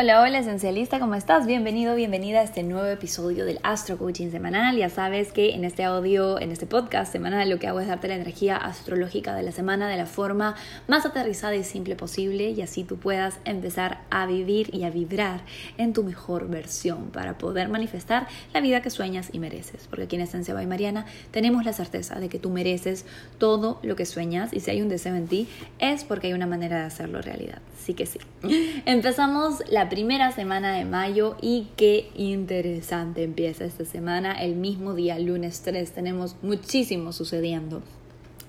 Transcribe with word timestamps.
Hola, 0.00 0.22
hola 0.22 0.38
esencialista, 0.38 1.00
¿cómo 1.00 1.16
estás? 1.16 1.44
Bienvenido, 1.44 1.96
bienvenida 1.96 2.38
a 2.38 2.44
este 2.44 2.62
nuevo 2.62 2.86
episodio 2.86 3.44
del 3.44 3.58
Astro 3.64 3.98
Coaching 3.98 4.30
Semanal. 4.30 4.76
Ya 4.76 4.90
sabes 4.90 5.32
que 5.32 5.56
en 5.56 5.64
este 5.64 5.82
audio, 5.82 6.40
en 6.40 6.52
este 6.52 6.66
podcast 6.66 7.10
semanal, 7.10 7.50
lo 7.50 7.58
que 7.58 7.66
hago 7.66 7.80
es 7.80 7.88
darte 7.88 8.06
la 8.06 8.14
energía 8.14 8.56
astrológica 8.56 9.34
de 9.34 9.42
la 9.42 9.50
semana 9.50 9.88
de 9.88 9.96
la 9.96 10.06
forma 10.06 10.54
más 10.86 11.04
aterrizada 11.04 11.56
y 11.56 11.64
simple 11.64 11.96
posible 11.96 12.50
y 12.50 12.62
así 12.62 12.84
tú 12.84 12.96
puedas 12.96 13.40
empezar 13.44 14.02
a 14.08 14.26
vivir 14.26 14.72
y 14.72 14.84
a 14.84 14.90
vibrar 14.90 15.40
en 15.78 15.92
tu 15.92 16.04
mejor 16.04 16.48
versión 16.48 17.10
para 17.10 17.36
poder 17.36 17.68
manifestar 17.68 18.28
la 18.54 18.60
vida 18.60 18.82
que 18.82 18.90
sueñas 18.90 19.30
y 19.32 19.40
mereces. 19.40 19.88
Porque 19.90 20.04
aquí 20.04 20.14
en 20.14 20.22
Esencia 20.22 20.54
by 20.54 20.66
Mariana 20.68 21.06
tenemos 21.32 21.64
la 21.64 21.72
certeza 21.72 22.20
de 22.20 22.28
que 22.28 22.38
tú 22.38 22.50
mereces 22.50 23.04
todo 23.38 23.80
lo 23.82 23.96
que 23.96 24.06
sueñas 24.06 24.52
y 24.52 24.60
si 24.60 24.70
hay 24.70 24.80
un 24.80 24.90
deseo 24.90 25.16
en 25.16 25.26
ti 25.26 25.48
es 25.80 26.04
porque 26.04 26.28
hay 26.28 26.34
una 26.34 26.46
manera 26.46 26.78
de 26.78 26.84
hacerlo 26.84 27.20
realidad. 27.20 27.58
Sí 27.84 27.94
que 27.94 28.06
sí. 28.06 28.20
Empezamos 28.86 29.64
la 29.68 29.87
primera 29.88 30.32
semana 30.32 30.72
de 30.74 30.84
mayo 30.84 31.36
y 31.40 31.68
qué 31.76 32.10
interesante 32.14 33.22
empieza 33.22 33.64
esta 33.64 33.84
semana. 33.84 34.32
El 34.32 34.54
mismo 34.54 34.94
día, 34.94 35.18
lunes 35.18 35.62
3, 35.62 35.92
tenemos 35.92 36.36
muchísimo 36.42 37.12
sucediendo. 37.12 37.82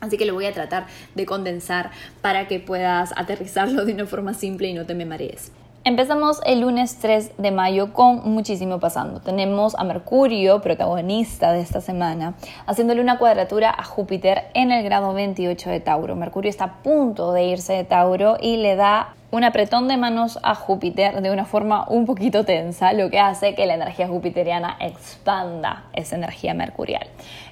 Así 0.02 0.18
que 0.18 0.26
lo 0.26 0.34
voy 0.34 0.46
a 0.46 0.54
tratar 0.54 0.88
de 1.16 1.26
condensar 1.26 1.92
para 2.22 2.48
que 2.48 2.60
puedas 2.60 3.14
aterrizarlo 3.18 3.86
de 3.86 3.94
una 3.94 4.06
forma 4.06 4.34
simple 4.34 4.68
y 4.68 4.74
no 4.74 4.86
te 4.86 4.96
me 4.96 5.06
marees. 5.06 5.52
Empezamos 5.86 6.42
el 6.46 6.60
lunes 6.60 7.00
3 7.00 7.38
de 7.38 7.52
mayo 7.52 7.94
con 7.94 8.30
muchísimo 8.30 8.82
pasando. 8.82 9.22
Tenemos 9.22 9.76
a 9.76 9.86
Mercurio, 9.86 10.62
protagonista 10.62 11.54
de 11.54 11.62
esta 11.62 11.80
semana, 11.80 12.36
haciéndole 12.68 13.02
una 13.02 13.18
cuadratura 13.18 13.74
a 13.76 13.84
Júpiter 13.86 14.44
en 14.54 14.72
el 14.72 14.84
grado 14.84 15.14
28 15.14 15.70
de 15.70 15.80
Tauro. 15.80 16.18
Mercurio 16.18 16.50
está 16.50 16.66
a 16.66 16.84
punto 16.84 17.32
de 17.32 17.46
irse 17.46 17.74
de 17.74 17.86
Tauro 17.86 18.38
y 18.42 18.58
le 18.58 18.76
da 18.76 19.16
un 19.32 19.44
apretón 19.44 19.88
de 19.88 19.98
manos 19.98 20.40
a 20.42 20.56
Júpiter 20.56 21.22
de 21.22 21.32
una 21.32 21.46
forma 21.46 21.86
un 21.88 22.06
poquito 22.06 22.46
tensa, 22.46 22.94
lo 22.94 23.10
que 23.10 23.20
hace 23.20 23.54
que 23.54 23.66
la 23.66 23.76
energía 23.76 24.08
jupiteriana 24.08 24.78
expanda 24.80 25.86
esa 25.94 26.16
energía 26.16 26.54
mercurial. 26.54 27.08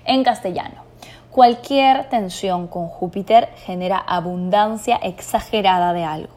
En 0.05 0.23
castellano, 0.23 0.83
cualquier 1.29 2.09
tensión 2.09 2.67
con 2.67 2.87
Júpiter 2.87 3.49
genera 3.65 3.97
abundancia 3.97 4.95
exagerada 4.95 5.93
de 5.93 6.03
algo. 6.03 6.33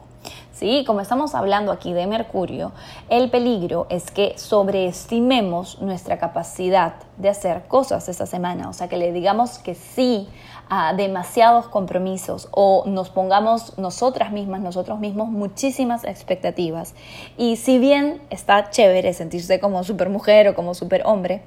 ¿sí? 0.53 0.83
Como 0.85 1.01
estamos 1.01 1.33
hablando 1.33 1.71
aquí 1.71 1.91
de 1.91 2.05
Mercurio, 2.05 2.71
el 3.09 3.31
peligro 3.31 3.87
es 3.89 4.11
que 4.11 4.37
sobreestimemos 4.37 5.81
nuestra 5.81 6.19
capacidad 6.19 6.93
de 7.17 7.29
hacer 7.29 7.63
cosas 7.67 8.07
esta 8.09 8.27
semana, 8.27 8.69
o 8.69 8.73
sea, 8.73 8.87
que 8.87 8.97
le 8.97 9.11
digamos 9.11 9.57
que 9.57 9.73
sí 9.73 10.29
a 10.73 10.93
demasiados 10.93 11.67
compromisos 11.67 12.47
o 12.51 12.85
nos 12.87 13.09
pongamos 13.09 13.77
nosotras 13.77 14.31
mismas, 14.31 14.61
nosotros 14.61 15.01
mismos 15.01 15.27
muchísimas 15.27 16.05
expectativas. 16.05 16.95
Y 17.37 17.57
si 17.57 17.77
bien 17.77 18.21
está 18.29 18.69
chévere 18.69 19.13
sentirse 19.13 19.59
como 19.59 19.83
supermujer 19.83 20.47
o 20.47 20.55
como 20.55 20.73
superhombre, 20.73 21.41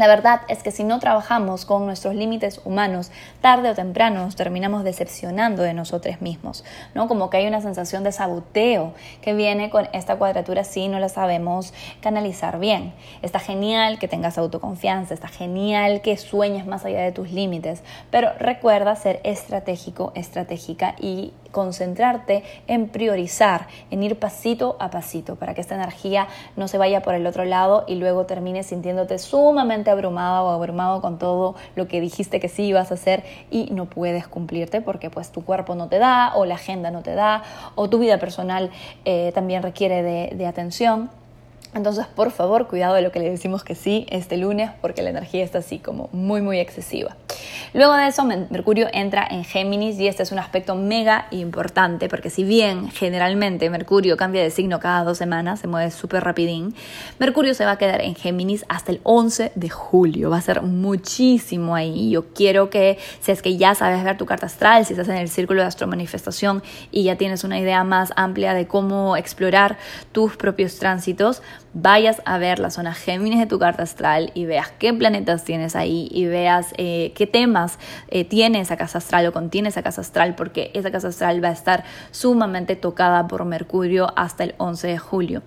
la 0.00 0.06
verdad 0.06 0.40
es 0.48 0.62
que 0.62 0.70
si 0.70 0.82
no 0.82 0.98
trabajamos 0.98 1.66
con 1.66 1.84
nuestros 1.84 2.14
límites 2.14 2.62
humanos, 2.64 3.12
tarde 3.42 3.68
o 3.68 3.74
temprano 3.74 4.24
nos 4.24 4.34
terminamos 4.34 4.82
decepcionando 4.82 5.62
de 5.62 5.74
nosotros 5.74 6.22
mismos, 6.22 6.64
¿no? 6.94 7.06
Como 7.06 7.28
que 7.28 7.36
hay 7.36 7.46
una 7.46 7.60
sensación 7.60 8.02
de 8.02 8.10
saboteo 8.10 8.94
que 9.20 9.34
viene 9.34 9.68
con 9.68 9.90
esta 9.92 10.16
cuadratura 10.16 10.64
si 10.64 10.88
no 10.88 11.00
la 11.00 11.10
sabemos 11.10 11.74
canalizar 12.00 12.58
bien. 12.58 12.94
Está 13.20 13.40
genial 13.40 13.98
que 13.98 14.08
tengas 14.08 14.38
autoconfianza, 14.38 15.12
está 15.12 15.28
genial 15.28 16.00
que 16.00 16.16
sueñes 16.16 16.64
más 16.64 16.86
allá 16.86 17.02
de 17.02 17.12
tus 17.12 17.30
límites, 17.30 17.82
pero 18.10 18.32
recuerda 18.38 18.96
ser 18.96 19.20
estratégico, 19.22 20.12
estratégica 20.14 20.94
y 20.98 21.34
concentrarte 21.50 22.44
en 22.68 22.88
priorizar, 22.88 23.66
en 23.90 24.02
ir 24.02 24.18
pasito 24.18 24.76
a 24.78 24.90
pasito 24.90 25.36
para 25.36 25.54
que 25.54 25.60
esta 25.60 25.74
energía 25.74 26.28
no 26.56 26.68
se 26.68 26.78
vaya 26.78 27.02
por 27.02 27.14
el 27.14 27.26
otro 27.26 27.44
lado 27.44 27.84
y 27.86 27.96
luego 27.96 28.26
termines 28.26 28.66
sintiéndote 28.66 29.18
sumamente 29.18 29.89
abrumado 29.90 30.46
o 30.46 30.50
abrumado 30.50 31.00
con 31.00 31.18
todo 31.18 31.54
lo 31.76 31.88
que 31.88 32.00
dijiste 32.00 32.40
que 32.40 32.48
sí 32.48 32.64
ibas 32.64 32.90
a 32.90 32.94
hacer 32.94 33.24
y 33.50 33.70
no 33.72 33.86
puedes 33.86 34.26
cumplirte 34.26 34.80
porque 34.80 35.10
pues 35.10 35.30
tu 35.30 35.44
cuerpo 35.44 35.74
no 35.74 35.88
te 35.88 35.98
da 35.98 36.32
o 36.34 36.44
la 36.44 36.54
agenda 36.54 36.90
no 36.90 37.02
te 37.02 37.14
da 37.14 37.42
o 37.74 37.88
tu 37.90 37.98
vida 37.98 38.18
personal 38.18 38.70
eh, 39.04 39.32
también 39.34 39.62
requiere 39.62 40.02
de 40.02 40.46
atención. 40.46 41.10
Entonces, 41.72 42.06
por 42.06 42.32
favor, 42.32 42.66
cuidado 42.66 42.94
de 42.94 43.02
lo 43.02 43.12
que 43.12 43.20
le 43.20 43.30
decimos 43.30 43.62
que 43.62 43.76
sí 43.76 44.06
este 44.10 44.36
lunes 44.36 44.70
porque 44.80 45.02
la 45.02 45.10
energía 45.10 45.44
está 45.44 45.58
así 45.58 45.78
como 45.78 46.08
muy, 46.12 46.42
muy 46.42 46.58
excesiva. 46.58 47.16
Luego 47.72 47.94
de 47.94 48.08
eso, 48.08 48.24
Mercurio 48.24 48.88
entra 48.92 49.24
en 49.30 49.44
Géminis 49.44 49.98
y 50.00 50.08
este 50.08 50.24
es 50.24 50.32
un 50.32 50.40
aspecto 50.40 50.74
mega 50.74 51.28
importante 51.30 52.08
porque 52.08 52.28
si 52.28 52.42
bien 52.42 52.90
generalmente 52.90 53.70
Mercurio 53.70 54.16
cambia 54.16 54.42
de 54.42 54.50
signo 54.50 54.80
cada 54.80 55.04
dos 55.04 55.18
semanas, 55.18 55.60
se 55.60 55.68
mueve 55.68 55.92
súper 55.92 56.24
rapidín, 56.24 56.74
Mercurio 57.20 57.54
se 57.54 57.64
va 57.64 57.72
a 57.72 57.78
quedar 57.78 58.00
en 58.00 58.16
Géminis 58.16 58.64
hasta 58.68 58.90
el 58.90 59.00
11 59.04 59.52
de 59.54 59.68
julio. 59.68 60.30
Va 60.30 60.38
a 60.38 60.42
ser 60.42 60.62
muchísimo 60.62 61.76
ahí. 61.76 62.10
Yo 62.10 62.32
quiero 62.34 62.70
que, 62.70 62.98
si 63.20 63.30
es 63.30 63.42
que 63.42 63.56
ya 63.56 63.76
sabes 63.76 64.02
ver 64.02 64.18
tu 64.18 64.26
carta 64.26 64.46
astral, 64.46 64.84
si 64.84 64.94
estás 64.94 65.08
en 65.08 65.16
el 65.16 65.28
círculo 65.28 65.62
de 65.62 65.68
astromanifestación 65.68 66.64
y 66.90 67.04
ya 67.04 67.16
tienes 67.16 67.44
una 67.44 67.60
idea 67.60 67.84
más 67.84 68.12
amplia 68.16 68.54
de 68.54 68.66
cómo 68.66 69.16
explorar 69.16 69.78
tus 70.10 70.36
propios 70.36 70.76
tránsitos, 70.78 71.42
vayas 71.72 72.22
a 72.24 72.38
ver 72.38 72.58
la 72.58 72.70
zona 72.70 72.94
Géminis 72.94 73.38
de 73.38 73.46
tu 73.46 73.58
carta 73.58 73.82
astral 73.82 74.30
y 74.34 74.44
veas 74.44 74.72
qué 74.78 74.92
planetas 74.92 75.44
tienes 75.44 75.76
ahí 75.76 76.08
y 76.10 76.26
veas 76.26 76.72
eh, 76.76 77.12
qué 77.14 77.26
temas 77.26 77.78
eh, 78.08 78.24
tiene 78.24 78.60
esa 78.60 78.76
casa 78.76 78.98
astral 78.98 79.26
o 79.26 79.32
contiene 79.32 79.68
esa 79.68 79.82
casa 79.82 80.00
astral, 80.00 80.34
porque 80.34 80.70
esa 80.74 80.90
casa 80.90 81.08
astral 81.08 81.42
va 81.42 81.48
a 81.48 81.52
estar 81.52 81.84
sumamente 82.10 82.76
tocada 82.76 83.26
por 83.28 83.44
Mercurio 83.44 84.12
hasta 84.16 84.44
el 84.44 84.54
11 84.58 84.88
de 84.88 84.98
julio. 84.98 85.42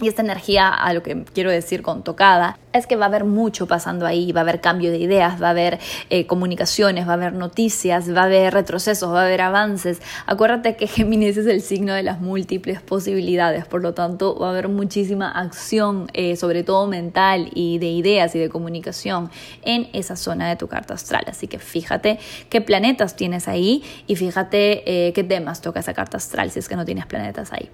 Y 0.00 0.08
esta 0.08 0.22
energía, 0.22 0.68
a 0.68 0.92
lo 0.94 1.02
que 1.02 1.24
quiero 1.24 1.50
decir 1.50 1.82
con 1.82 2.02
tocada, 2.02 2.58
es 2.72 2.86
que 2.86 2.96
va 2.96 3.04
a 3.06 3.08
haber 3.08 3.24
mucho 3.24 3.66
pasando 3.66 4.06
ahí, 4.06 4.32
va 4.32 4.40
a 4.40 4.42
haber 4.42 4.60
cambio 4.60 4.90
de 4.90 4.98
ideas, 4.98 5.42
va 5.42 5.48
a 5.48 5.50
haber 5.50 5.78
eh, 6.08 6.26
comunicaciones, 6.26 7.06
va 7.06 7.10
a 7.12 7.14
haber 7.14 7.32
noticias, 7.34 8.14
va 8.14 8.22
a 8.22 8.24
haber 8.24 8.54
retrocesos, 8.54 9.12
va 9.12 9.22
a 9.22 9.24
haber 9.26 9.42
avances. 9.42 10.00
Acuérdate 10.26 10.76
que 10.76 10.86
Géminis 11.00 11.36
es 11.36 11.46
el 11.46 11.60
signo 11.60 11.92
de 11.92 12.02
las 12.02 12.20
múltiples 12.20 12.80
posibilidades, 12.80 13.66
por 13.66 13.82
lo 13.82 13.92
tanto 13.92 14.38
va 14.38 14.48
a 14.48 14.50
haber 14.50 14.68
muchísima 14.68 15.30
acción, 15.30 16.08
eh, 16.14 16.36
sobre 16.36 16.62
todo 16.62 16.86
mental 16.86 17.50
y 17.54 17.78
de 17.78 17.88
ideas 17.88 18.34
y 18.34 18.38
de 18.38 18.48
comunicación 18.48 19.30
en 19.62 19.88
esa 19.92 20.16
zona 20.16 20.48
de 20.48 20.56
tu 20.56 20.68
carta 20.68 20.94
astral. 20.94 21.24
Así 21.26 21.46
que 21.46 21.58
fíjate 21.58 22.18
qué 22.48 22.60
planetas 22.60 23.16
tienes 23.16 23.48
ahí 23.48 23.82
y 24.06 24.16
fíjate 24.16 25.08
eh, 25.08 25.12
qué 25.12 25.24
temas 25.24 25.60
toca 25.60 25.80
esa 25.80 25.92
carta 25.92 26.16
astral 26.16 26.50
si 26.50 26.58
es 26.58 26.68
que 26.68 26.76
no 26.76 26.84
tienes 26.84 27.06
planetas 27.06 27.52
ahí. 27.52 27.68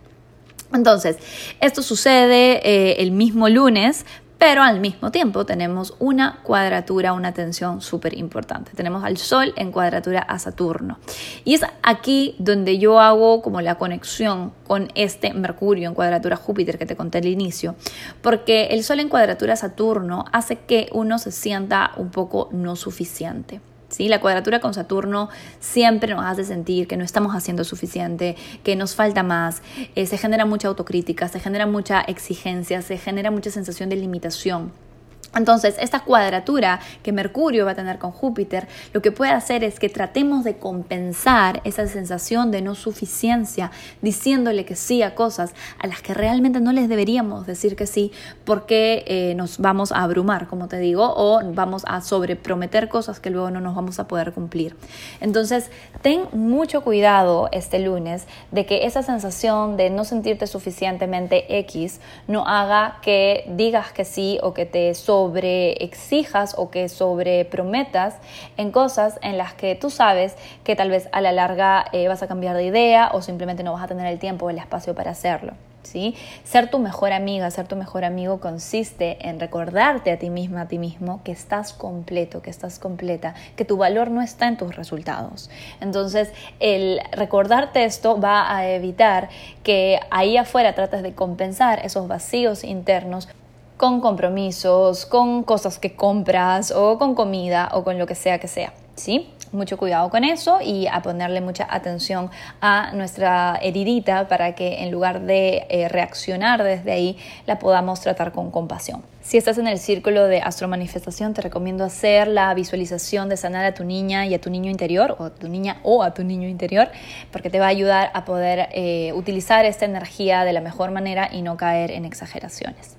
Entonces, 0.76 1.18
esto 1.60 1.82
sucede 1.82 2.60
eh, 2.62 3.02
el 3.02 3.10
mismo 3.10 3.48
lunes, 3.48 4.06
pero 4.38 4.62
al 4.62 4.80
mismo 4.80 5.10
tiempo 5.10 5.46
tenemos 5.46 5.94
una 5.98 6.40
cuadratura, 6.42 7.14
una 7.14 7.32
tensión 7.32 7.80
súper 7.80 8.16
importante. 8.16 8.72
Tenemos 8.74 9.02
al 9.02 9.16
Sol 9.16 9.54
en 9.56 9.72
cuadratura 9.72 10.20
a 10.20 10.38
Saturno. 10.38 10.98
Y 11.44 11.54
es 11.54 11.62
aquí 11.82 12.36
donde 12.38 12.78
yo 12.78 13.00
hago 13.00 13.40
como 13.40 13.62
la 13.62 13.76
conexión 13.76 14.52
con 14.66 14.92
este 14.94 15.32
Mercurio 15.32 15.88
en 15.88 15.94
cuadratura 15.94 16.36
Júpiter 16.36 16.78
que 16.78 16.86
te 16.86 16.96
conté 16.96 17.18
al 17.18 17.26
inicio, 17.26 17.76
porque 18.20 18.66
el 18.66 18.84
Sol 18.84 19.00
en 19.00 19.08
cuadratura 19.08 19.54
a 19.54 19.56
Saturno 19.56 20.26
hace 20.32 20.56
que 20.56 20.90
uno 20.92 21.18
se 21.18 21.32
sienta 21.32 21.92
un 21.96 22.10
poco 22.10 22.50
no 22.52 22.76
suficiente. 22.76 23.60
¿Sí? 23.96 24.08
La 24.08 24.20
cuadratura 24.20 24.60
con 24.60 24.74
Saturno 24.74 25.30
siempre 25.58 26.14
nos 26.14 26.24
hace 26.24 26.44
sentir 26.44 26.86
que 26.86 26.96
no 26.96 27.04
estamos 27.04 27.34
haciendo 27.34 27.64
suficiente, 27.64 28.36
que 28.62 28.76
nos 28.76 28.94
falta 28.94 29.22
más, 29.22 29.62
eh, 29.94 30.06
se 30.06 30.18
genera 30.18 30.44
mucha 30.44 30.68
autocrítica, 30.68 31.28
se 31.28 31.40
genera 31.40 31.66
mucha 31.66 32.02
exigencia, 32.02 32.82
se 32.82 32.98
genera 32.98 33.30
mucha 33.30 33.50
sensación 33.50 33.88
de 33.88 33.96
limitación. 33.96 34.85
Entonces, 35.34 35.76
esta 35.78 36.00
cuadratura 36.00 36.80
que 37.02 37.12
Mercurio 37.12 37.66
va 37.66 37.72
a 37.72 37.74
tener 37.74 37.98
con 37.98 38.10
Júpiter, 38.10 38.68
lo 38.92 39.02
que 39.02 39.12
puede 39.12 39.32
hacer 39.32 39.64
es 39.64 39.78
que 39.78 39.88
tratemos 39.88 40.44
de 40.44 40.56
compensar 40.56 41.60
esa 41.64 41.86
sensación 41.86 42.50
de 42.50 42.62
no 42.62 42.74
suficiencia, 42.74 43.70
diciéndole 44.00 44.64
que 44.64 44.76
sí 44.76 45.02
a 45.02 45.14
cosas 45.14 45.54
a 45.78 45.86
las 45.86 46.00
que 46.00 46.14
realmente 46.14 46.60
no 46.60 46.72
les 46.72 46.88
deberíamos 46.88 47.46
decir 47.46 47.76
que 47.76 47.86
sí, 47.86 48.12
porque 48.44 49.04
eh, 49.06 49.34
nos 49.34 49.58
vamos 49.58 49.92
a 49.92 50.02
abrumar, 50.02 50.46
como 50.46 50.68
te 50.68 50.78
digo, 50.78 51.12
o 51.16 51.40
vamos 51.52 51.82
a 51.86 52.00
sobreprometer 52.00 52.88
cosas 52.88 53.20
que 53.20 53.30
luego 53.30 53.50
no 53.50 53.60
nos 53.60 53.74
vamos 53.74 53.98
a 53.98 54.08
poder 54.08 54.32
cumplir. 54.32 54.76
Entonces, 55.20 55.70
ten 56.02 56.22
mucho 56.32 56.82
cuidado 56.82 57.48
este 57.52 57.78
lunes 57.78 58.26
de 58.52 58.64
que 58.66 58.86
esa 58.86 59.02
sensación 59.02 59.76
de 59.76 59.90
no 59.90 60.04
sentirte 60.04 60.46
suficientemente 60.46 61.58
X 61.58 62.00
no 62.26 62.46
haga 62.46 62.98
que 63.02 63.44
digas 63.56 63.92
que 63.92 64.04
sí 64.04 64.38
o 64.42 64.54
que 64.54 64.66
te 64.66 64.94
sobre 65.16 65.82
exijas 65.82 66.54
o 66.58 66.68
que 66.70 66.90
sobre 66.90 67.46
prometas 67.46 68.16
en 68.58 68.70
cosas 68.70 69.18
en 69.22 69.38
las 69.38 69.54
que 69.54 69.74
tú 69.74 69.88
sabes 69.88 70.36
que 70.62 70.76
tal 70.76 70.90
vez 70.90 71.08
a 71.10 71.22
la 71.22 71.32
larga 71.32 71.86
eh, 71.92 72.06
vas 72.06 72.22
a 72.22 72.26
cambiar 72.26 72.54
de 72.54 72.64
idea 72.64 73.08
o 73.14 73.22
simplemente 73.22 73.62
no 73.62 73.72
vas 73.72 73.82
a 73.82 73.88
tener 73.88 74.06
el 74.08 74.18
tiempo 74.18 74.44
o 74.44 74.50
el 74.50 74.58
espacio 74.58 74.94
para 74.94 75.12
hacerlo. 75.12 75.54
¿Sí? 75.84 76.16
Ser 76.42 76.68
tu 76.68 76.80
mejor 76.80 77.12
amiga, 77.12 77.48
ser 77.52 77.68
tu 77.68 77.76
mejor 77.76 78.04
amigo 78.04 78.40
consiste 78.40 79.16
en 79.26 79.38
recordarte 79.38 80.10
a 80.10 80.18
ti 80.18 80.30
misma, 80.30 80.62
a 80.62 80.68
ti 80.68 80.78
mismo, 80.78 81.22
que 81.22 81.30
estás 81.30 81.72
completo, 81.72 82.42
que 82.42 82.50
estás 82.50 82.80
completa, 82.80 83.34
que 83.54 83.64
tu 83.64 83.76
valor 83.76 84.10
no 84.10 84.20
está 84.20 84.48
en 84.48 84.56
tus 84.56 84.74
resultados. 84.74 85.48
Entonces, 85.80 86.32
el 86.58 87.00
recordarte 87.12 87.84
esto 87.84 88.20
va 88.20 88.52
a 88.54 88.68
evitar 88.68 89.28
que 89.62 90.00
ahí 90.10 90.36
afuera 90.36 90.74
trates 90.74 91.04
de 91.04 91.14
compensar 91.14 91.78
esos 91.86 92.08
vacíos 92.08 92.64
internos 92.64 93.28
con 93.76 94.00
compromisos, 94.00 95.04
con 95.04 95.42
cosas 95.42 95.78
que 95.78 95.94
compras 95.94 96.70
o 96.70 96.98
con 96.98 97.14
comida 97.14 97.68
o 97.72 97.84
con 97.84 97.98
lo 97.98 98.06
que 98.06 98.14
sea 98.14 98.38
que 98.38 98.48
sea, 98.48 98.72
¿sí? 98.94 99.30
Mucho 99.52 99.76
cuidado 99.76 100.10
con 100.10 100.24
eso 100.24 100.58
y 100.60 100.86
a 100.86 101.02
ponerle 101.02 101.40
mucha 101.40 101.66
atención 101.70 102.30
a 102.60 102.92
nuestra 102.92 103.58
heridita 103.62 104.28
para 104.28 104.54
que 104.54 104.82
en 104.82 104.90
lugar 104.90 105.20
de 105.20 105.66
eh, 105.68 105.88
reaccionar 105.88 106.64
desde 106.64 106.90
ahí 106.90 107.18
la 107.46 107.58
podamos 107.58 108.00
tratar 108.00 108.32
con 108.32 108.50
compasión. 108.50 109.02
Si 109.22 109.36
estás 109.36 109.58
en 109.58 109.66
el 109.66 109.78
círculo 109.78 110.24
de 110.24 110.40
astromanifestación, 110.40 111.34
te 111.34 111.42
recomiendo 111.42 111.84
hacer 111.84 112.28
la 112.28 112.52
visualización 112.54 113.28
de 113.28 113.36
sanar 113.36 113.64
a 113.64 113.74
tu 113.74 113.84
niña 113.84 114.26
y 114.26 114.34
a 114.34 114.40
tu 114.40 114.50
niño 114.50 114.70
interior, 114.70 115.16
o 115.18 115.24
a 115.24 115.30
tu 115.30 115.48
niña 115.48 115.78
o 115.82 116.02
a 116.02 116.14
tu 116.14 116.24
niño 116.24 116.48
interior, 116.48 116.88
porque 117.30 117.50
te 117.50 117.58
va 117.58 117.66
a 117.66 117.70
ayudar 117.70 118.10
a 118.14 118.24
poder 118.24 118.68
eh, 118.72 119.12
utilizar 119.14 119.64
esta 119.64 119.84
energía 119.84 120.44
de 120.44 120.52
la 120.52 120.60
mejor 120.60 120.92
manera 120.92 121.28
y 121.32 121.42
no 121.42 121.56
caer 121.56 121.90
en 121.90 122.04
exageraciones. 122.04 122.96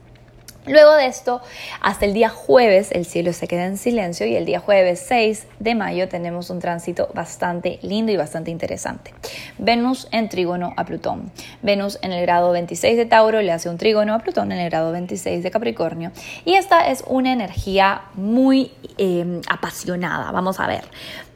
Luego 0.68 0.96
de 0.96 1.06
esto, 1.06 1.42
hasta 1.80 2.06
el 2.06 2.14
día 2.14 2.30
jueves 2.30 2.92
el 2.92 3.06
cielo 3.06 3.32
se 3.32 3.48
queda 3.48 3.66
en 3.66 3.78
silencio 3.78 4.26
y 4.26 4.36
el 4.36 4.46
día 4.46 4.60
jueves 4.60 5.04
6 5.08 5.48
de 5.60 5.76
mayo 5.76 6.10
tenemos 6.10 6.50
un 6.50 6.60
tránsito 6.60 7.10
bastante 7.14 7.80
lindo 7.82 8.12
y 8.12 8.18
bastante 8.18 8.52
interesante. 8.52 9.14
Venus 9.58 10.10
en 10.12 10.28
trígono 10.28 10.74
a 10.76 10.84
Plutón. 10.84 11.32
Venus 11.62 11.98
en 12.02 12.12
el 12.12 12.22
grado 12.22 12.52
26 12.52 12.98
de 12.98 13.06
Tauro 13.06 13.42
le 13.42 13.54
hace 13.54 13.70
un 13.70 13.78
trígono 13.78 14.14
a 14.14 14.20
Plutón 14.20 14.52
en 14.52 14.60
el 14.60 14.70
grado 14.70 14.92
26 14.92 15.42
de 15.42 15.52
Capricornio. 15.52 16.12
Y 16.44 16.56
esta 16.56 16.88
es 16.88 17.04
una 17.08 17.32
energía 17.32 18.02
muy 18.16 18.74
eh, 18.98 19.42
apasionada. 19.50 20.32
Vamos 20.32 20.60
a 20.60 20.68
ver. 20.68 20.84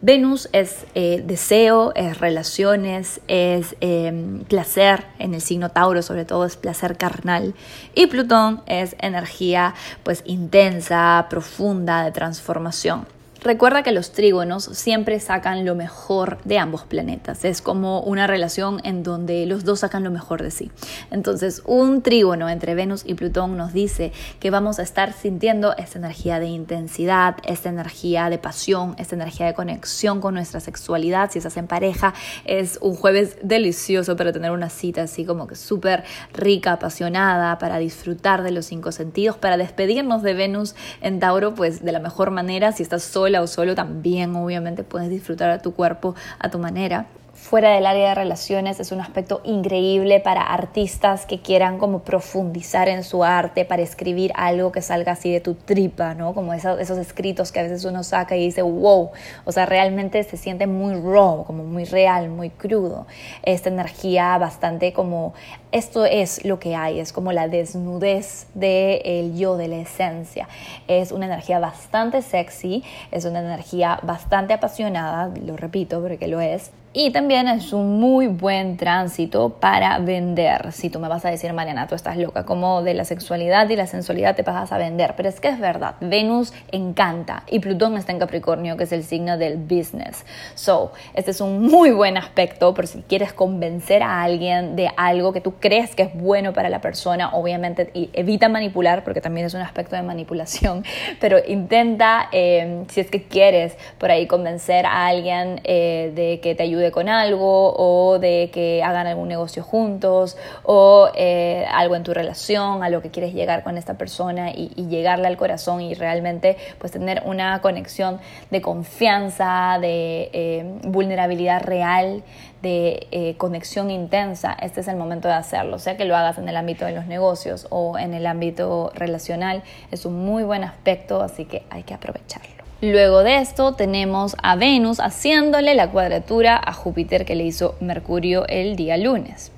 Venus 0.03 0.49
es 0.51 0.87
eh, 0.95 1.23
deseo, 1.23 1.93
es 1.95 2.19
relaciones, 2.19 3.21
es 3.27 3.75
em, 3.81 4.39
placer, 4.45 5.05
en 5.19 5.35
el 5.35 5.41
signo 5.41 5.69
Tauro 5.69 6.01
sobre 6.01 6.25
todo 6.25 6.45
es 6.45 6.57
placer 6.57 6.97
carnal 6.97 7.53
y 7.93 8.07
Plutón 8.07 8.63
es 8.65 8.95
energía 8.99 9.75
pues 10.01 10.23
intensa, 10.25 11.27
profunda, 11.29 12.03
de 12.03 12.11
transformación. 12.11 13.05
Recuerda 13.43 13.81
que 13.81 13.91
los 13.91 14.11
trígonos 14.11 14.65
siempre 14.65 15.19
sacan 15.19 15.65
lo 15.65 15.73
mejor 15.73 16.37
de 16.43 16.59
ambos 16.59 16.83
planetas. 16.83 17.43
Es 17.43 17.63
como 17.63 18.01
una 18.01 18.27
relación 18.27 18.79
en 18.83 19.01
donde 19.01 19.47
los 19.47 19.65
dos 19.65 19.79
sacan 19.79 20.03
lo 20.03 20.11
mejor 20.11 20.43
de 20.43 20.51
sí. 20.51 20.69
Entonces, 21.09 21.63
un 21.65 22.03
trígono 22.03 22.49
entre 22.49 22.75
Venus 22.75 23.01
y 23.03 23.15
Plutón 23.15 23.57
nos 23.57 23.73
dice 23.73 24.11
que 24.39 24.51
vamos 24.51 24.77
a 24.77 24.83
estar 24.83 25.13
sintiendo 25.13 25.75
esta 25.75 25.97
energía 25.97 26.39
de 26.39 26.49
intensidad, 26.49 27.37
esta 27.43 27.69
energía 27.69 28.29
de 28.29 28.37
pasión, 28.37 28.93
esta 28.99 29.15
energía 29.15 29.47
de 29.47 29.55
conexión 29.55 30.21
con 30.21 30.35
nuestra 30.35 30.59
sexualidad. 30.59 31.31
Si 31.31 31.39
estás 31.39 31.57
en 31.57 31.65
pareja, 31.65 32.13
es 32.45 32.77
un 32.79 32.93
jueves 32.93 33.37
delicioso 33.41 34.15
para 34.15 34.31
tener 34.31 34.51
una 34.51 34.69
cita 34.69 35.01
así 35.01 35.25
como 35.25 35.47
que 35.47 35.55
súper 35.55 36.03
rica, 36.31 36.73
apasionada, 36.73 37.57
para 37.57 37.79
disfrutar 37.79 38.43
de 38.43 38.51
los 38.51 38.67
cinco 38.67 38.91
sentidos, 38.91 39.35
para 39.37 39.57
despedirnos 39.57 40.21
de 40.21 40.35
Venus 40.35 40.75
en 41.01 41.19
Tauro, 41.19 41.55
pues 41.55 41.83
de 41.83 41.91
la 41.91 41.99
mejor 41.99 42.29
manera. 42.29 42.71
Si 42.71 42.83
estás 42.83 43.01
solo 43.01 43.30
o 43.39 43.47
solo, 43.47 43.75
también 43.75 44.35
obviamente 44.35 44.83
puedes 44.83 45.09
disfrutar 45.09 45.51
a 45.51 45.59
tu 45.59 45.73
cuerpo 45.73 46.15
a 46.39 46.49
tu 46.49 46.57
manera 46.59 47.05
fuera 47.33 47.71
del 47.71 47.85
área 47.85 48.09
de 48.09 48.15
relaciones 48.15 48.79
es 48.79 48.91
un 48.91 49.01
aspecto 49.01 49.41
increíble 49.43 50.19
para 50.19 50.41
artistas 50.41 51.25
que 51.25 51.41
quieran 51.41 51.79
como 51.79 51.99
profundizar 51.99 52.89
en 52.89 53.03
su 53.03 53.23
arte, 53.23 53.65
para 53.65 53.81
escribir 53.81 54.31
algo 54.35 54.71
que 54.71 54.81
salga 54.81 55.13
así 55.13 55.31
de 55.31 55.39
tu 55.39 55.55
tripa, 55.55 56.13
¿no? 56.13 56.33
Como 56.33 56.53
esos, 56.53 56.79
esos 56.79 56.97
escritos 56.97 57.51
que 57.51 57.59
a 57.59 57.63
veces 57.63 57.85
uno 57.85 58.03
saca 58.03 58.35
y 58.35 58.45
dice, 58.45 58.61
wow, 58.61 59.11
o 59.45 59.51
sea, 59.51 59.65
realmente 59.65 60.23
se 60.23 60.37
siente 60.37 60.67
muy 60.67 60.93
raw, 60.93 61.43
como 61.45 61.63
muy 61.63 61.85
real, 61.85 62.29
muy 62.29 62.49
crudo. 62.49 63.07
Esta 63.43 63.69
energía 63.69 64.37
bastante 64.37 64.93
como, 64.93 65.33
esto 65.71 66.05
es 66.05 66.43
lo 66.45 66.59
que 66.59 66.75
hay, 66.75 66.99
es 66.99 67.13
como 67.13 67.31
la 67.31 67.47
desnudez 67.47 68.47
del 68.53 69.35
yo, 69.37 69.57
de 69.57 69.67
la 69.67 69.77
esencia. 69.77 70.47
Es 70.87 71.11
una 71.11 71.25
energía 71.25 71.59
bastante 71.59 72.21
sexy, 72.21 72.83
es 73.11 73.25
una 73.25 73.39
energía 73.39 73.99
bastante 74.03 74.53
apasionada, 74.53 75.31
lo 75.45 75.55
repito 75.55 76.01
porque 76.01 76.27
lo 76.27 76.41
es, 76.41 76.71
y 76.93 77.11
también 77.11 77.47
es 77.47 77.71
un 77.71 78.01
muy 78.01 78.27
buen 78.27 78.75
tránsito 78.75 79.49
para 79.61 79.97
vender. 79.99 80.73
Si 80.73 80.89
tú 80.89 80.99
me 80.99 81.07
vas 81.07 81.23
a 81.23 81.29
decir, 81.29 81.53
Mariana, 81.53 81.87
tú 81.87 81.95
estás 81.95 82.17
loca, 82.17 82.45
como 82.45 82.83
de 82.83 82.93
la 82.93 83.05
sexualidad 83.05 83.69
y 83.69 83.77
la 83.77 83.87
sensualidad 83.87 84.35
te 84.35 84.43
pasas 84.43 84.73
a 84.73 84.77
vender. 84.77 85.13
Pero 85.15 85.29
es 85.29 85.39
que 85.39 85.47
es 85.47 85.57
verdad, 85.57 85.95
Venus 86.01 86.53
encanta 86.69 87.43
y 87.49 87.59
Plutón 87.59 87.95
está 87.95 88.11
en 88.11 88.19
Capricornio, 88.19 88.75
que 88.75 88.83
es 88.83 88.91
el 88.91 89.05
signo 89.05 89.37
del 89.37 89.55
business. 89.55 90.25
So, 90.55 90.91
este 91.13 91.31
es 91.31 91.39
un 91.39 91.61
muy 91.63 91.91
buen 91.91 92.17
aspecto 92.17 92.73
por 92.73 92.87
si 92.87 93.03
quieres 93.03 93.31
convencer 93.31 94.03
a 94.03 94.21
alguien 94.21 94.75
de 94.75 94.89
algo 94.97 95.31
que 95.31 95.39
tú 95.39 95.53
crees 95.61 95.95
que 95.95 96.03
es 96.03 96.13
bueno 96.13 96.51
para 96.51 96.67
la 96.67 96.81
persona. 96.81 97.33
Obviamente, 97.35 97.89
y 97.93 98.09
evita 98.11 98.49
manipular, 98.49 99.05
porque 99.05 99.21
también 99.21 99.47
es 99.47 99.53
un 99.53 99.61
aspecto 99.61 99.95
de 99.95 100.01
manipulación, 100.01 100.83
pero 101.21 101.37
intenta, 101.47 102.27
eh, 102.33 102.83
si 102.89 102.99
es 102.99 103.09
que 103.09 103.23
quieres, 103.23 103.77
por 103.97 104.11
ahí 104.11 104.27
convencer 104.27 104.85
a 104.85 105.07
alguien 105.07 105.61
eh, 105.63 106.11
de 106.13 106.41
que 106.41 106.53
te 106.53 106.63
ayude 106.63 106.80
con 106.89 107.09
algo 107.09 107.75
o 107.75 108.17
de 108.17 108.49
que 108.51 108.81
hagan 108.81 109.05
algún 109.05 109.27
negocio 109.27 109.61
juntos 109.61 110.37
o 110.63 111.09
eh, 111.15 111.65
algo 111.69 111.95
en 111.95 112.03
tu 112.03 112.13
relación, 112.13 112.83
a 112.83 112.89
lo 112.89 113.01
que 113.01 113.11
quieres 113.11 113.33
llegar 113.33 113.63
con 113.63 113.77
esta 113.77 113.95
persona 113.95 114.51
y, 114.51 114.69
llegarle 114.91 115.27
al 115.27 115.37
corazón 115.37 115.81
y 115.81 115.93
realmente 115.93 116.57
pues 116.79 116.91
tener 116.91 117.21
una 117.25 117.61
conexión 117.61 118.19
de 118.49 118.61
confianza, 118.61 119.77
de 119.79 120.29
eh, 120.33 120.79
vulnerabilidad 120.83 121.61
real, 121.61 122.23
de 122.61 123.07
eh, 123.11 123.35
conexión 123.37 123.89
intensa, 123.89 124.53
este 124.53 124.81
es 124.81 124.87
el 124.87 124.95
momento 124.95 125.27
de 125.27 125.33
hacerlo, 125.33 125.79
sea 125.79 125.97
que 125.97 126.05
lo 126.05 126.15
hagas 126.15 126.37
en 126.37 126.47
el 126.47 126.55
ámbito 126.55 126.85
de 126.85 126.91
los 126.91 127.07
negocios 127.07 127.67
o 127.69 127.97
en 127.97 128.13
el 128.13 128.27
ámbito 128.27 128.91
relacional, 128.95 129.63
es 129.91 130.05
un 130.05 130.25
muy 130.25 130.43
buen 130.43 130.63
aspecto, 130.63 131.21
así 131.21 131.45
que 131.45 131.63
hay 131.69 131.83
que 131.83 131.93
aprovecharlo. 131.93 132.60
Luego 132.81 133.21
de 133.21 133.37
esto 133.37 133.73
tenemos 133.73 134.35
a 134.41 134.55
Venus 134.55 134.99
haciéndole 134.99 135.75
la 135.75 135.91
cuadratura 135.91 136.59
a 136.59 136.73
Júpiter 136.73 137.25
que 137.25 137.35
le 137.35 137.43
hizo 137.43 137.75
Mercurio 137.79 138.47
el 138.47 138.75
día 138.75 138.97
lunes. 138.97 139.51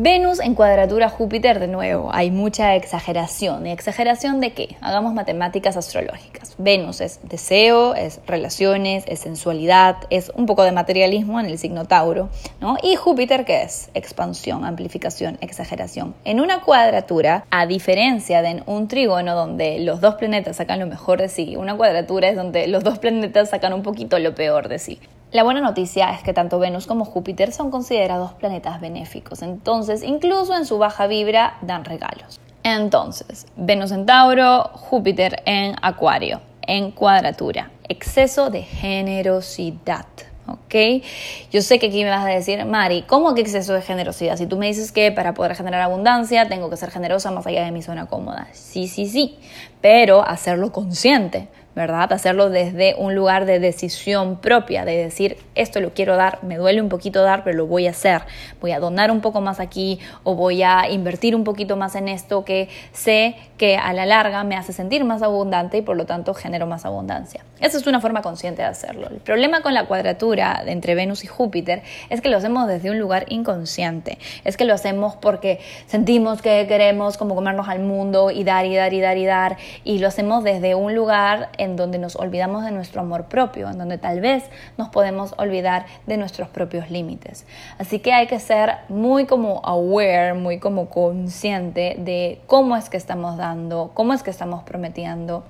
Venus 0.00 0.38
en 0.38 0.54
cuadratura 0.54 1.08
Júpiter 1.08 1.58
de 1.58 1.66
nuevo, 1.66 2.10
hay 2.12 2.30
mucha 2.30 2.76
exageración. 2.76 3.66
¿Y 3.66 3.72
exageración 3.72 4.38
de 4.38 4.52
qué? 4.52 4.76
Hagamos 4.80 5.12
matemáticas 5.12 5.76
astrológicas. 5.76 6.54
Venus 6.56 7.00
es 7.00 7.18
deseo, 7.24 7.96
es 7.96 8.20
relaciones, 8.24 9.02
es 9.08 9.18
sensualidad, 9.18 9.96
es 10.10 10.30
un 10.36 10.46
poco 10.46 10.62
de 10.62 10.70
materialismo 10.70 11.40
en 11.40 11.46
el 11.46 11.58
signo 11.58 11.84
Tauro, 11.84 12.28
¿no? 12.60 12.76
Y 12.80 12.94
Júpiter 12.94 13.44
qué 13.44 13.62
es? 13.62 13.90
Expansión, 13.92 14.64
amplificación, 14.64 15.36
exageración. 15.40 16.14
En 16.24 16.38
una 16.38 16.60
cuadratura, 16.60 17.44
a 17.50 17.66
diferencia 17.66 18.40
de 18.40 18.62
un 18.66 18.86
trígono 18.86 19.34
donde 19.34 19.80
los 19.80 20.00
dos 20.00 20.14
planetas 20.14 20.58
sacan 20.58 20.78
lo 20.78 20.86
mejor 20.86 21.20
de 21.20 21.28
sí, 21.28 21.56
una 21.56 21.76
cuadratura 21.76 22.28
es 22.28 22.36
donde 22.36 22.68
los 22.68 22.84
dos 22.84 23.00
planetas 23.00 23.50
sacan 23.50 23.72
un 23.72 23.82
poquito 23.82 24.20
lo 24.20 24.32
peor 24.32 24.68
de 24.68 24.78
sí. 24.78 25.00
La 25.30 25.42
buena 25.42 25.60
noticia 25.60 26.10
es 26.12 26.22
que 26.22 26.32
tanto 26.32 26.58
Venus 26.58 26.86
como 26.86 27.04
Júpiter 27.04 27.52
son 27.52 27.70
considerados 27.70 28.32
planetas 28.32 28.80
benéficos, 28.80 29.42
entonces 29.42 30.02
incluso 30.02 30.54
en 30.56 30.64
su 30.64 30.78
baja 30.78 31.06
vibra 31.06 31.58
dan 31.60 31.84
regalos. 31.84 32.40
Entonces, 32.62 33.46
Venus 33.54 33.92
en 33.92 34.06
Tauro, 34.06 34.70
Júpiter 34.72 35.42
en 35.44 35.76
Acuario, 35.82 36.40
en 36.62 36.92
cuadratura, 36.92 37.70
exceso 37.90 38.48
de 38.48 38.62
generosidad. 38.62 40.06
¿ok? 40.46 41.04
Yo 41.52 41.60
sé 41.60 41.78
que 41.78 41.88
aquí 41.88 42.04
me 42.04 42.10
vas 42.10 42.24
a 42.24 42.30
decir, 42.30 42.64
Mari, 42.64 43.02
¿cómo 43.02 43.34
que 43.34 43.42
exceso 43.42 43.74
de 43.74 43.82
generosidad? 43.82 44.38
Si 44.38 44.46
tú 44.46 44.56
me 44.56 44.66
dices 44.66 44.92
que 44.92 45.12
para 45.12 45.34
poder 45.34 45.54
generar 45.54 45.82
abundancia 45.82 46.48
tengo 46.48 46.70
que 46.70 46.78
ser 46.78 46.90
generosa 46.90 47.30
más 47.30 47.46
allá 47.46 47.64
de 47.66 47.70
mi 47.70 47.82
zona 47.82 48.06
cómoda. 48.06 48.48
Sí, 48.52 48.88
sí, 48.88 49.06
sí, 49.06 49.38
pero 49.82 50.22
hacerlo 50.26 50.72
consciente. 50.72 51.48
¿Verdad? 51.78 52.12
Hacerlo 52.12 52.50
desde 52.50 52.96
un 52.98 53.14
lugar 53.14 53.46
de 53.46 53.60
decisión 53.60 54.40
propia, 54.40 54.84
de 54.84 54.96
decir, 54.96 55.36
esto 55.54 55.80
lo 55.80 55.94
quiero 55.94 56.16
dar, 56.16 56.40
me 56.42 56.56
duele 56.56 56.82
un 56.82 56.88
poquito 56.88 57.22
dar, 57.22 57.44
pero 57.44 57.56
lo 57.56 57.66
voy 57.66 57.86
a 57.86 57.90
hacer. 57.90 58.22
Voy 58.60 58.72
a 58.72 58.80
donar 58.80 59.12
un 59.12 59.20
poco 59.20 59.40
más 59.40 59.60
aquí 59.60 60.00
o 60.24 60.34
voy 60.34 60.64
a 60.64 60.90
invertir 60.90 61.36
un 61.36 61.44
poquito 61.44 61.76
más 61.76 61.94
en 61.94 62.08
esto 62.08 62.44
que 62.44 62.68
sé 62.92 63.36
que 63.58 63.76
a 63.76 63.92
la 63.92 64.06
larga 64.06 64.42
me 64.42 64.56
hace 64.56 64.72
sentir 64.72 65.04
más 65.04 65.22
abundante 65.22 65.78
y 65.78 65.82
por 65.82 65.96
lo 65.96 66.04
tanto 66.04 66.34
genero 66.34 66.66
más 66.66 66.84
abundancia. 66.84 67.44
Esa 67.60 67.78
es 67.78 67.86
una 67.86 68.00
forma 68.00 68.22
consciente 68.22 68.62
de 68.62 68.68
hacerlo. 68.68 69.08
El 69.08 69.18
problema 69.18 69.62
con 69.62 69.74
la 69.74 69.86
cuadratura 69.86 70.62
entre 70.66 70.94
Venus 70.96 71.22
y 71.24 71.28
Júpiter 71.28 71.82
es 72.10 72.20
que 72.20 72.28
lo 72.28 72.36
hacemos 72.36 72.66
desde 72.66 72.90
un 72.90 72.98
lugar 72.98 73.26
inconsciente. 73.28 74.18
Es 74.44 74.56
que 74.56 74.64
lo 74.64 74.74
hacemos 74.74 75.16
porque 75.16 75.60
sentimos 75.86 76.42
que 76.42 76.66
queremos 76.66 77.16
como 77.16 77.34
comernos 77.36 77.68
al 77.68 77.80
mundo 77.80 78.30
y 78.32 78.42
dar 78.42 78.66
y 78.66 78.74
dar 78.74 78.92
y 78.92 79.00
dar 79.00 79.16
y 79.16 79.26
dar 79.26 79.56
y 79.84 79.98
lo 79.98 80.08
hacemos 80.08 80.42
desde 80.42 80.74
un 80.74 80.94
lugar 80.94 81.50
en 81.58 81.67
donde 81.76 81.98
nos 81.98 82.16
olvidamos 82.16 82.64
de 82.64 82.70
nuestro 82.70 83.00
amor 83.00 83.24
propio, 83.24 83.68
en 83.70 83.78
donde 83.78 83.98
tal 83.98 84.20
vez 84.20 84.44
nos 84.76 84.88
podemos 84.88 85.34
olvidar 85.38 85.86
de 86.06 86.16
nuestros 86.16 86.48
propios 86.48 86.90
límites. 86.90 87.46
Así 87.78 87.98
que 87.98 88.12
hay 88.12 88.26
que 88.26 88.38
ser 88.38 88.76
muy 88.88 89.26
como 89.26 89.60
aware, 89.64 90.34
muy 90.34 90.58
como 90.58 90.88
consciente 90.88 91.96
de 91.98 92.40
cómo 92.46 92.76
es 92.76 92.88
que 92.88 92.96
estamos 92.96 93.36
dando, 93.36 93.90
cómo 93.94 94.12
es 94.12 94.22
que 94.22 94.30
estamos 94.30 94.62
prometiendo 94.64 95.44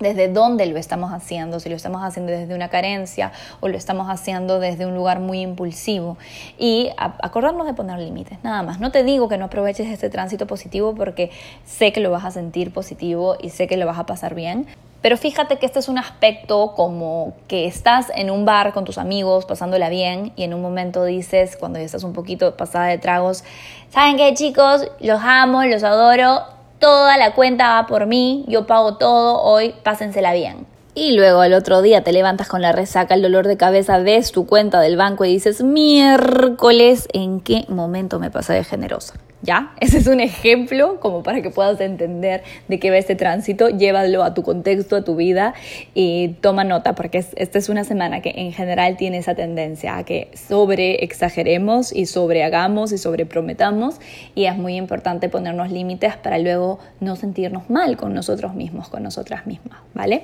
desde 0.00 0.28
dónde 0.28 0.66
lo 0.66 0.78
estamos 0.78 1.12
haciendo, 1.12 1.60
si 1.60 1.68
lo 1.68 1.76
estamos 1.76 2.02
haciendo 2.02 2.32
desde 2.32 2.54
una 2.54 2.68
carencia 2.68 3.32
o 3.60 3.68
lo 3.68 3.76
estamos 3.76 4.08
haciendo 4.10 4.58
desde 4.58 4.86
un 4.86 4.94
lugar 4.94 5.20
muy 5.20 5.40
impulsivo. 5.40 6.18
Y 6.58 6.90
acordarnos 6.96 7.66
de 7.66 7.74
poner 7.74 7.98
límites, 7.98 8.38
nada 8.42 8.62
más. 8.62 8.80
No 8.80 8.90
te 8.90 9.04
digo 9.04 9.28
que 9.28 9.38
no 9.38 9.46
aproveches 9.46 9.88
este 9.88 10.10
tránsito 10.10 10.46
positivo 10.46 10.94
porque 10.94 11.30
sé 11.64 11.92
que 11.92 12.00
lo 12.00 12.10
vas 12.10 12.24
a 12.24 12.30
sentir 12.30 12.72
positivo 12.72 13.36
y 13.40 13.50
sé 13.50 13.66
que 13.66 13.76
lo 13.76 13.86
vas 13.86 13.98
a 13.98 14.06
pasar 14.06 14.34
bien. 14.34 14.66
Pero 15.04 15.18
fíjate 15.18 15.58
que 15.58 15.66
este 15.66 15.80
es 15.80 15.88
un 15.90 15.98
aspecto 15.98 16.72
como 16.74 17.34
que 17.46 17.66
estás 17.66 18.10
en 18.14 18.30
un 18.30 18.46
bar 18.46 18.72
con 18.72 18.86
tus 18.86 18.96
amigos 18.96 19.44
pasándola 19.44 19.90
bien 19.90 20.32
y 20.34 20.44
en 20.44 20.54
un 20.54 20.62
momento 20.62 21.04
dices, 21.04 21.58
cuando 21.58 21.78
ya 21.78 21.84
estás 21.84 22.04
un 22.04 22.14
poquito 22.14 22.56
pasada 22.56 22.86
de 22.86 22.96
tragos, 22.96 23.44
¿saben 23.90 24.16
qué 24.16 24.32
chicos? 24.32 24.90
Los 25.00 25.20
amo, 25.22 25.62
los 25.64 25.82
adoro, 25.82 26.44
toda 26.78 27.18
la 27.18 27.34
cuenta 27.34 27.74
va 27.74 27.86
por 27.86 28.06
mí, 28.06 28.46
yo 28.48 28.66
pago 28.66 28.96
todo, 28.96 29.42
hoy 29.42 29.74
pásensela 29.82 30.32
bien. 30.32 30.66
Y 30.94 31.12
luego 31.12 31.42
al 31.42 31.52
otro 31.52 31.82
día 31.82 32.02
te 32.02 32.14
levantas 32.14 32.48
con 32.48 32.62
la 32.62 32.72
resaca, 32.72 33.12
el 33.14 33.20
dolor 33.20 33.46
de 33.46 33.58
cabeza, 33.58 33.98
ves 33.98 34.32
tu 34.32 34.46
cuenta 34.46 34.80
del 34.80 34.96
banco 34.96 35.26
y 35.26 35.34
dices, 35.34 35.62
miércoles, 35.62 37.08
¿en 37.12 37.42
qué 37.42 37.66
momento 37.68 38.18
me 38.18 38.30
pasé 38.30 38.54
de 38.54 38.64
generosa? 38.64 39.12
¿Ya? 39.44 39.74
Ese 39.78 39.98
es 39.98 40.06
un 40.06 40.20
ejemplo 40.20 40.98
como 41.00 41.22
para 41.22 41.42
que 41.42 41.50
puedas 41.50 41.78
entender 41.78 42.42
de 42.66 42.78
qué 42.78 42.90
va 42.90 42.96
este 42.96 43.14
tránsito. 43.14 43.68
Llévalo 43.68 44.24
a 44.24 44.32
tu 44.32 44.42
contexto, 44.42 44.96
a 44.96 45.04
tu 45.04 45.16
vida 45.16 45.52
y 45.92 46.28
toma 46.40 46.64
nota 46.64 46.94
porque 46.94 47.18
esta 47.18 47.58
es 47.58 47.68
una 47.68 47.84
semana 47.84 48.22
que 48.22 48.32
en 48.36 48.54
general 48.54 48.96
tiene 48.96 49.18
esa 49.18 49.34
tendencia 49.34 49.98
a 49.98 50.04
que 50.04 50.30
sobre 50.32 51.04
exageremos 51.04 51.92
y 51.92 52.06
sobrehagamos 52.06 52.92
y 52.92 52.96
sobreprometamos 52.96 54.00
y 54.34 54.46
es 54.46 54.56
muy 54.56 54.76
importante 54.76 55.28
ponernos 55.28 55.70
límites 55.70 56.16
para 56.16 56.38
luego 56.38 56.78
no 57.00 57.14
sentirnos 57.14 57.68
mal 57.68 57.98
con 57.98 58.14
nosotros 58.14 58.54
mismos, 58.54 58.88
con 58.88 59.02
nosotras 59.02 59.46
mismas, 59.46 59.78
¿vale? 59.92 60.22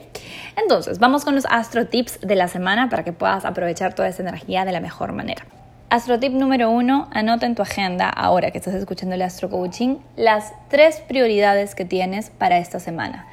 Entonces, 0.56 0.98
vamos 0.98 1.26
con 1.26 1.34
los 1.34 1.44
astro 1.50 1.86
tips 1.88 2.20
de 2.22 2.36
la 2.36 2.48
semana 2.48 2.88
para 2.88 3.04
que 3.04 3.12
puedas 3.12 3.44
aprovechar 3.44 3.94
toda 3.94 4.08
esa 4.08 4.22
energía 4.22 4.64
de 4.64 4.72
la 4.72 4.80
mejor 4.80 5.12
manera. 5.12 5.44
Astrotip 5.90 6.32
número 6.32 6.70
uno, 6.70 7.08
anota 7.10 7.46
en 7.46 7.56
tu 7.56 7.62
agenda, 7.62 8.08
ahora 8.08 8.52
que 8.52 8.58
estás 8.58 8.74
escuchando 8.74 9.16
el 9.16 9.22
Astro 9.22 9.50
Coaching, 9.50 9.96
las 10.14 10.52
tres 10.68 11.00
prioridades 11.00 11.74
que 11.74 11.84
tienes 11.84 12.30
para 12.30 12.58
esta 12.58 12.78
semana. 12.78 13.26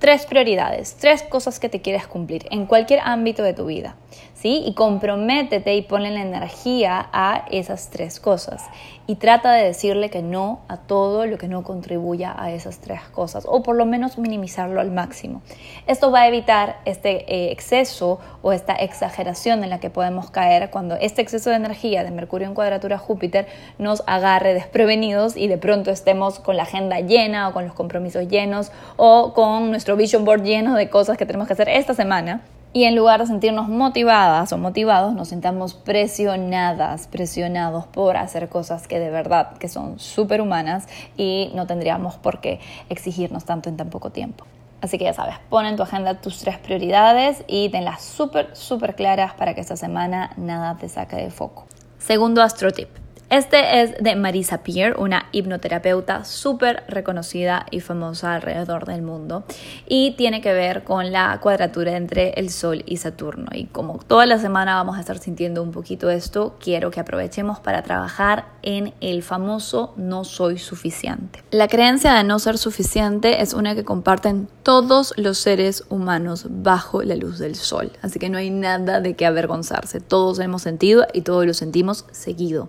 Tres 0.00 0.26
prioridades, 0.26 0.96
tres 0.98 1.22
cosas 1.22 1.60
que 1.60 1.68
te 1.68 1.82
quieres 1.82 2.08
cumplir 2.08 2.48
en 2.50 2.66
cualquier 2.66 2.98
ámbito 3.04 3.44
de 3.44 3.54
tu 3.54 3.66
vida. 3.66 3.94
Y 4.42 4.74
comprométete 4.74 5.74
y 5.74 5.82
ponle 5.82 6.10
la 6.10 6.22
energía 6.22 7.08
a 7.12 7.44
esas 7.50 7.90
tres 7.90 8.20
cosas. 8.20 8.64
Y 9.06 9.16
trata 9.16 9.52
de 9.52 9.64
decirle 9.64 10.08
que 10.08 10.22
no 10.22 10.60
a 10.68 10.76
todo 10.76 11.26
lo 11.26 11.36
que 11.36 11.48
no 11.48 11.62
contribuya 11.62 12.34
a 12.38 12.50
esas 12.52 12.78
tres 12.78 13.02
cosas, 13.12 13.44
o 13.46 13.62
por 13.62 13.76
lo 13.76 13.84
menos 13.84 14.18
minimizarlo 14.18 14.80
al 14.80 14.90
máximo. 14.90 15.42
Esto 15.86 16.10
va 16.10 16.22
a 16.22 16.28
evitar 16.28 16.78
este 16.84 17.32
eh, 17.32 17.52
exceso 17.52 18.20
o 18.42 18.52
esta 18.52 18.74
exageración 18.74 19.64
en 19.64 19.70
la 19.70 19.80
que 19.80 19.90
podemos 19.90 20.30
caer 20.30 20.70
cuando 20.70 20.94
este 20.94 21.22
exceso 21.22 21.50
de 21.50 21.56
energía 21.56 22.04
de 22.04 22.10
Mercurio 22.10 22.46
en 22.46 22.54
cuadratura 22.54 22.98
Júpiter 22.98 23.46
nos 23.78 24.02
agarre 24.06 24.54
desprevenidos 24.54 25.36
y 25.36 25.48
de 25.48 25.58
pronto 25.58 25.90
estemos 25.90 26.38
con 26.38 26.56
la 26.56 26.62
agenda 26.62 27.00
llena 27.00 27.48
o 27.48 27.52
con 27.52 27.64
los 27.64 27.74
compromisos 27.74 28.28
llenos 28.28 28.70
o 28.96 29.32
con 29.34 29.70
nuestro 29.70 29.96
vision 29.96 30.24
board 30.24 30.44
lleno 30.44 30.76
de 30.76 30.88
cosas 30.88 31.18
que 31.18 31.26
tenemos 31.26 31.46
que 31.46 31.54
hacer 31.54 31.68
esta 31.68 31.94
semana 31.94 32.42
y 32.72 32.84
en 32.84 32.94
lugar 32.94 33.20
de 33.20 33.26
sentirnos 33.26 33.68
motivadas 33.68 34.52
o 34.52 34.58
motivados, 34.58 35.12
nos 35.14 35.28
sintamos 35.28 35.74
presionadas, 35.74 37.08
presionados 37.08 37.86
por 37.86 38.16
hacer 38.16 38.48
cosas 38.48 38.86
que 38.86 39.00
de 39.00 39.10
verdad 39.10 39.56
que 39.58 39.68
son 39.68 39.98
súper 39.98 40.40
humanas 40.40 40.86
y 41.16 41.50
no 41.54 41.66
tendríamos 41.66 42.16
por 42.16 42.40
qué 42.40 42.60
exigirnos 42.88 43.44
tanto 43.44 43.68
en 43.68 43.76
tan 43.76 43.90
poco 43.90 44.10
tiempo. 44.10 44.44
Así 44.80 44.98
que 44.98 45.04
ya 45.04 45.12
sabes, 45.12 45.36
pon 45.50 45.66
en 45.66 45.76
tu 45.76 45.82
agenda 45.82 46.20
tus 46.20 46.38
tres 46.38 46.58
prioridades 46.58 47.44
y 47.46 47.68
tenlas 47.68 48.02
súper, 48.02 48.56
súper 48.56 48.94
claras 48.94 49.34
para 49.34 49.54
que 49.54 49.60
esta 49.60 49.76
semana 49.76 50.32
nada 50.36 50.76
te 50.78 50.88
saque 50.88 51.16
de 51.16 51.30
foco. 51.30 51.66
Segundo 51.98 52.40
astro 52.40 52.70
tip. 52.70 52.99
Este 53.30 53.80
es 53.80 53.94
de 54.02 54.16
Marisa 54.16 54.64
Peer, 54.64 54.96
una 54.98 55.26
hipnoterapeuta 55.30 56.24
súper 56.24 56.82
reconocida 56.88 57.64
y 57.70 57.78
famosa 57.78 58.34
alrededor 58.34 58.86
del 58.86 59.02
mundo 59.02 59.44
y 59.86 60.16
tiene 60.16 60.40
que 60.40 60.52
ver 60.52 60.82
con 60.82 61.12
la 61.12 61.38
cuadratura 61.40 61.96
entre 61.96 62.30
el 62.30 62.50
Sol 62.50 62.82
y 62.86 62.96
Saturno. 62.96 63.46
Y 63.52 63.66
como 63.66 63.98
toda 63.98 64.26
la 64.26 64.40
semana 64.40 64.74
vamos 64.74 64.96
a 64.96 65.00
estar 65.00 65.18
sintiendo 65.18 65.62
un 65.62 65.70
poquito 65.70 66.10
esto, 66.10 66.56
quiero 66.58 66.90
que 66.90 66.98
aprovechemos 66.98 67.60
para 67.60 67.84
trabajar 67.84 68.46
en 68.62 68.94
el 69.00 69.22
famoso 69.22 69.94
no 69.96 70.24
soy 70.24 70.58
suficiente. 70.58 71.44
La 71.52 71.68
creencia 71.68 72.12
de 72.14 72.24
no 72.24 72.40
ser 72.40 72.58
suficiente 72.58 73.42
es 73.42 73.54
una 73.54 73.76
que 73.76 73.84
comparten 73.84 74.48
todos 74.64 75.14
los 75.16 75.38
seres 75.38 75.84
humanos 75.88 76.46
bajo 76.50 77.04
la 77.04 77.14
luz 77.14 77.38
del 77.38 77.54
Sol, 77.54 77.92
así 78.02 78.18
que 78.18 78.28
no 78.28 78.38
hay 78.38 78.50
nada 78.50 79.00
de 79.00 79.14
qué 79.14 79.24
avergonzarse. 79.24 80.00
Todos 80.00 80.40
hemos 80.40 80.62
sentido 80.62 81.06
y 81.12 81.20
todos 81.20 81.46
lo 81.46 81.54
sentimos 81.54 82.06
seguido. 82.10 82.68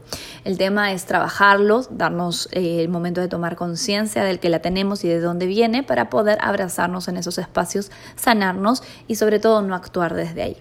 Tema 0.58 0.92
es 0.94 1.06
trabajarlos, 1.06 1.98
darnos 1.98 2.50
eh, 2.52 2.82
el 2.82 2.90
momento 2.90 3.22
de 3.22 3.28
tomar 3.28 3.56
conciencia 3.56 4.24
del 4.24 4.40
que 4.40 4.50
la 4.50 4.60
tenemos 4.60 5.04
y 5.04 5.10
de 5.10 5.20
dónde 5.20 5.46
viene 5.46 5.84
para 5.84 6.10
poder 6.10 6.38
abrazarnos 6.42 7.08
en 7.08 7.18
esos 7.18 7.38
espacios, 7.38 7.92
sanarnos 8.16 8.84
y 9.08 9.16
sobre 9.16 9.40
todo 9.40 9.62
no 9.62 9.76
actuar 9.76 10.14
desde 10.14 10.42
ahí. 10.42 10.58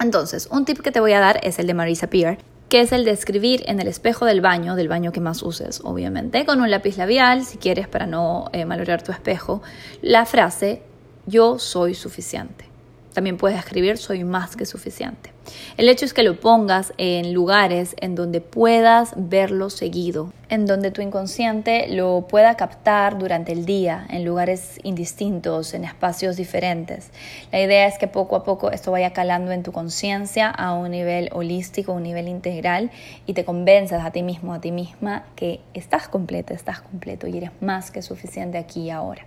Entonces, 0.00 0.48
un 0.50 0.64
tip 0.64 0.80
que 0.80 0.90
te 0.90 1.00
voy 1.00 1.12
a 1.12 1.20
dar 1.20 1.40
es 1.42 1.58
el 1.58 1.66
de 1.66 1.74
Marisa 1.74 2.08
Peer, 2.08 2.38
que 2.68 2.80
es 2.80 2.92
el 2.92 3.04
de 3.04 3.12
escribir 3.12 3.62
en 3.66 3.80
el 3.80 3.88
espejo 3.88 4.24
del 4.24 4.40
baño, 4.40 4.74
del 4.74 4.88
baño 4.88 5.12
que 5.12 5.20
más 5.20 5.42
uses, 5.42 5.80
obviamente, 5.84 6.44
con 6.44 6.60
un 6.60 6.70
lápiz 6.70 6.96
labial, 6.96 7.44
si 7.44 7.58
quieres, 7.58 7.86
para 7.86 8.06
no 8.06 8.50
eh, 8.52 8.66
tu 9.04 9.12
espejo, 9.12 9.62
la 10.02 10.26
frase 10.26 10.82
yo 11.26 11.58
soy 11.58 11.94
suficiente. 11.94 12.64
También 13.12 13.36
puedes 13.36 13.58
escribir 13.58 13.98
soy 13.98 14.24
más 14.24 14.56
que 14.56 14.66
suficiente. 14.66 15.33
El 15.76 15.88
hecho 15.88 16.04
es 16.04 16.14
que 16.14 16.22
lo 16.22 16.38
pongas 16.38 16.92
en 16.98 17.32
lugares 17.32 17.96
en 18.00 18.14
donde 18.14 18.40
puedas 18.40 19.12
verlo 19.16 19.70
seguido, 19.70 20.32
en 20.48 20.66
donde 20.66 20.90
tu 20.90 21.02
inconsciente 21.02 21.88
lo 21.88 22.26
pueda 22.28 22.56
captar 22.56 23.18
durante 23.18 23.52
el 23.52 23.66
día, 23.66 24.06
en 24.10 24.24
lugares 24.24 24.78
indistintos, 24.82 25.74
en 25.74 25.84
espacios 25.84 26.36
diferentes. 26.36 27.10
La 27.50 27.60
idea 27.60 27.86
es 27.86 27.98
que 27.98 28.06
poco 28.06 28.36
a 28.36 28.44
poco 28.44 28.70
esto 28.70 28.92
vaya 28.92 29.12
calando 29.12 29.52
en 29.52 29.62
tu 29.62 29.72
conciencia 29.72 30.50
a 30.50 30.74
un 30.74 30.90
nivel 30.90 31.28
holístico, 31.32 31.92
a 31.92 31.96
un 31.96 32.02
nivel 32.02 32.28
integral 32.28 32.90
y 33.26 33.32
te 33.32 33.44
convenzas 33.44 34.04
a 34.04 34.10
ti 34.10 34.22
mismo, 34.22 34.54
a 34.54 34.60
ti 34.60 34.70
misma 34.70 35.24
que 35.36 35.60
estás 35.74 36.08
completa, 36.08 36.54
estás 36.54 36.80
completo 36.80 37.26
y 37.26 37.36
eres 37.36 37.50
más 37.60 37.90
que 37.90 38.02
suficiente 38.02 38.58
aquí 38.58 38.82
y 38.82 38.90
ahora. 38.90 39.26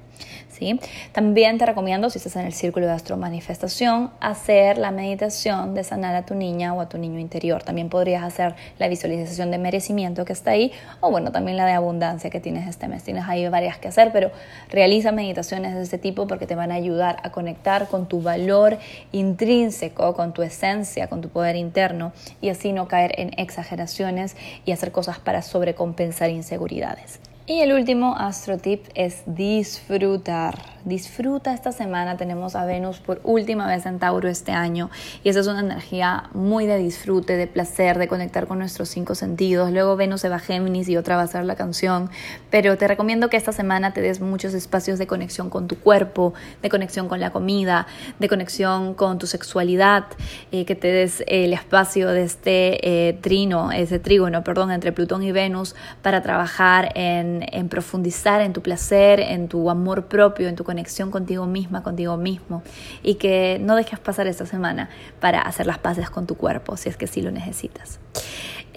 ¿sí? 0.49 0.79
También 1.11 1.57
te 1.57 1.65
recomiendo, 1.65 2.09
si 2.09 2.17
estás 2.17 2.35
en 2.35 2.45
el 2.45 2.53
círculo 2.53 2.85
de 2.87 2.93
astromanifestación, 2.93 4.11
hacer 4.19 4.77
la 4.77 4.91
meditación 4.91 5.73
de 5.73 5.83
sanar 5.83 6.06
a 6.15 6.25
tu 6.25 6.35
niña 6.35 6.73
o 6.73 6.81
a 6.81 6.89
tu 6.89 6.97
niño 6.97 7.19
interior. 7.19 7.63
También 7.63 7.89
podrías 7.89 8.23
hacer 8.23 8.55
la 8.79 8.87
visualización 8.87 9.51
de 9.51 9.57
merecimiento 9.57 10.25
que 10.25 10.33
está 10.33 10.51
ahí, 10.51 10.71
o 10.99 11.11
bueno, 11.11 11.31
también 11.31 11.57
la 11.57 11.65
de 11.65 11.73
abundancia 11.73 12.29
que 12.29 12.39
tienes 12.39 12.67
este 12.67 12.87
mes. 12.87 13.03
Tienes 13.03 13.25
ahí 13.27 13.47
varias 13.47 13.77
que 13.77 13.87
hacer, 13.87 14.11
pero 14.11 14.31
realiza 14.69 15.11
meditaciones 15.11 15.75
de 15.75 15.83
este 15.83 15.97
tipo 15.97 16.27
porque 16.27 16.47
te 16.47 16.55
van 16.55 16.71
a 16.71 16.75
ayudar 16.75 17.17
a 17.23 17.31
conectar 17.31 17.87
con 17.87 18.07
tu 18.07 18.21
valor 18.21 18.77
intrínseco, 19.11 20.15
con 20.15 20.33
tu 20.33 20.41
esencia, 20.41 21.07
con 21.07 21.21
tu 21.21 21.29
poder 21.29 21.55
interno, 21.55 22.11
y 22.41 22.49
así 22.49 22.73
no 22.73 22.87
caer 22.87 23.19
en 23.19 23.31
exageraciones 23.37 24.35
y 24.65 24.71
hacer 24.71 24.91
cosas 24.91 25.19
para 25.19 25.41
sobrecompensar 25.41 26.29
inseguridades. 26.29 27.19
Y 27.49 27.61
el 27.61 27.71
último 27.71 28.13
astro 28.17 28.57
tip 28.57 28.83
es 28.93 29.23
disfrutar, 29.25 30.57
Disfruta 30.87 31.53
esta 31.53 31.73
semana. 31.73 32.15
Tenemos 32.15 32.55
a 32.55 32.63
Venus 32.63 32.99
por 32.99 33.19
última 33.25 33.67
vez 33.67 33.85
en 33.85 33.99
Tauro 33.99 34.29
este 34.29 34.53
año 34.53 34.89
y 35.21 35.27
esa 35.27 35.41
es 35.41 35.47
una 35.47 35.59
energía 35.59 36.29
muy 36.33 36.65
de 36.65 36.77
disfrute, 36.77 37.35
de 37.35 37.45
placer, 37.45 37.97
de 37.97 38.07
conectar 38.07 38.47
con 38.47 38.59
nuestros 38.59 38.87
cinco 38.87 39.13
sentidos. 39.13 39.69
Luego 39.73 39.97
Venus 39.97 40.21
se 40.21 40.29
va 40.29 40.37
a 40.37 40.39
Géminis 40.39 40.87
y 40.87 40.95
otra 40.95 41.17
va 41.17 41.23
a 41.23 41.27
ser 41.27 41.43
la 41.43 41.55
canción. 41.55 42.09
Pero 42.49 42.77
te 42.77 42.87
recomiendo 42.87 43.29
que 43.29 43.35
esta 43.35 43.51
semana 43.51 43.91
te 43.91 43.99
des 43.99 44.21
muchos 44.21 44.53
espacios 44.53 44.97
de 44.97 45.07
conexión 45.07 45.49
con 45.49 45.67
tu 45.67 45.77
cuerpo, 45.77 46.33
de 46.61 46.69
conexión 46.69 47.09
con 47.09 47.19
la 47.19 47.31
comida, 47.31 47.85
de 48.17 48.29
conexión 48.29 48.93
con 48.93 49.19
tu 49.19 49.27
sexualidad, 49.27 50.05
eh, 50.53 50.63
que 50.63 50.75
te 50.75 50.87
des 50.87 51.21
el 51.27 51.51
espacio 51.51 52.11
de 52.11 52.23
este 52.23 53.09
eh, 53.09 53.11
trino, 53.11 53.73
ese 53.73 53.99
trígono, 53.99 54.41
perdón, 54.45 54.71
entre 54.71 54.93
Plutón 54.93 55.21
y 55.21 55.33
Venus 55.33 55.75
para 56.01 56.21
trabajar 56.23 56.93
en, 56.95 57.45
en 57.51 57.67
profundizar 57.67 58.39
en 58.39 58.53
tu 58.53 58.61
placer, 58.61 59.19
en 59.19 59.49
tu 59.49 59.69
amor 59.69 60.05
propio, 60.05 60.47
en 60.47 60.55
tu 60.55 60.63
conexión 60.63 60.76
contigo 61.11 61.45
misma, 61.45 61.83
contigo 61.83 62.17
mismo 62.17 62.63
y 63.03 63.15
que 63.15 63.59
no 63.61 63.75
dejes 63.75 63.99
pasar 63.99 64.27
esta 64.27 64.45
semana 64.45 64.89
para 65.19 65.41
hacer 65.41 65.67
las 65.67 65.77
paces 65.79 66.09
con 66.09 66.27
tu 66.27 66.35
cuerpo 66.35 66.77
si 66.77 66.89
es 66.89 66.97
que 66.97 67.07
sí 67.07 67.21
lo 67.21 67.31
necesitas. 67.31 67.99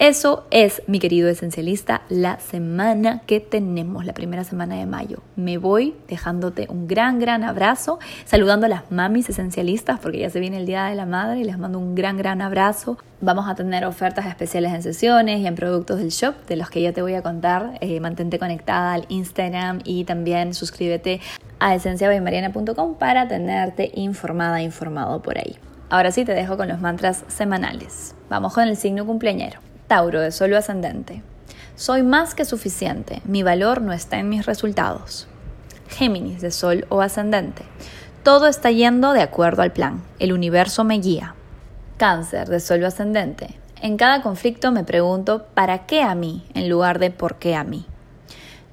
Eso 0.01 0.47
es, 0.49 0.81
mi 0.87 0.97
querido 0.97 1.29
esencialista, 1.29 2.01
la 2.09 2.39
semana 2.39 3.21
que 3.27 3.39
tenemos, 3.39 4.03
la 4.03 4.13
primera 4.13 4.43
semana 4.43 4.75
de 4.75 4.87
mayo. 4.87 5.19
Me 5.35 5.59
voy 5.59 5.93
dejándote 6.07 6.65
un 6.71 6.87
gran, 6.87 7.19
gran 7.19 7.43
abrazo, 7.43 7.99
saludando 8.25 8.65
a 8.65 8.69
las 8.69 8.91
mamis 8.91 9.29
esencialistas, 9.29 9.99
porque 9.99 10.17
ya 10.17 10.31
se 10.31 10.39
viene 10.39 10.57
el 10.57 10.65
Día 10.65 10.85
de 10.85 10.95
la 10.95 11.05
Madre 11.05 11.41
y 11.41 11.43
les 11.43 11.59
mando 11.59 11.77
un 11.77 11.93
gran, 11.93 12.17
gran 12.17 12.41
abrazo. 12.41 12.97
Vamos 13.19 13.47
a 13.47 13.53
tener 13.53 13.85
ofertas 13.85 14.25
especiales 14.25 14.73
en 14.73 14.81
sesiones 14.81 15.39
y 15.39 15.45
en 15.45 15.53
productos 15.53 15.99
del 15.99 16.09
shop, 16.09 16.33
de 16.47 16.55
los 16.55 16.71
que 16.71 16.81
ya 16.81 16.93
te 16.93 17.03
voy 17.03 17.13
a 17.13 17.21
contar. 17.21 17.77
Eh, 17.81 17.99
mantente 17.99 18.39
conectada 18.39 18.93
al 18.93 19.05
Instagram 19.09 19.81
y 19.83 20.05
también 20.05 20.55
suscríbete 20.55 21.21
a 21.61 21.75
esenciabaymariana.com 21.75 22.95
para 22.95 23.27
tenerte 23.27 23.91
informada, 23.93 24.63
informado 24.63 25.21
por 25.21 25.37
ahí. 25.37 25.59
Ahora 25.91 26.11
sí 26.11 26.25
te 26.25 26.33
dejo 26.33 26.57
con 26.57 26.67
los 26.67 26.81
mantras 26.81 27.23
semanales. 27.27 28.15
Vamos 28.29 28.53
con 28.55 28.67
el 28.67 28.75
signo 28.75 29.05
cumpleañero. 29.05 29.59
Tauro 29.87 30.21
de 30.21 30.31
Sol 30.31 30.55
ascendente. 30.55 31.21
Soy 31.75 32.01
más 32.01 32.33
que 32.33 32.45
suficiente, 32.45 33.21
mi 33.25 33.43
valor 33.43 33.81
no 33.81 33.93
está 33.93 34.17
en 34.17 34.27
mis 34.27 34.45
resultados. 34.45 35.27
Géminis 35.87 36.41
de 36.41 36.49
Sol 36.49 36.85
o 36.89 37.01
ascendente. 37.01 37.63
Todo 38.23 38.47
está 38.47 38.71
yendo 38.71 39.13
de 39.13 39.21
acuerdo 39.21 39.61
al 39.61 39.71
plan, 39.71 40.01
el 40.17 40.33
universo 40.33 40.83
me 40.83 40.97
guía. 40.97 41.35
Cáncer 41.97 42.47
de 42.47 42.59
Sol 42.59 42.83
ascendente. 42.85 43.59
En 43.81 43.97
cada 43.97 44.23
conflicto 44.23 44.71
me 44.71 44.83
pregunto 44.83 45.45
¿para 45.53 45.85
qué 45.85 46.01
a 46.01 46.15
mí? 46.15 46.47
en 46.55 46.69
lugar 46.69 46.97
de 46.97 47.11
¿por 47.11 47.35
qué 47.35 47.55
a 47.55 47.63
mí? 47.63 47.85